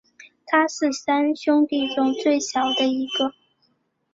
[0.47, 3.35] 他是三兄弟中最小的一个。